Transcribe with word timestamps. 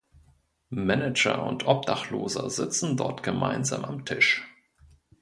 Manager 0.73 1.43
und 1.45 1.67
Obdachloser 1.67 2.49
sitzen 2.49 2.97
dort 2.97 3.21
gemeinsam 3.21 3.85
am 3.85 4.03
Tisch. 4.03 4.43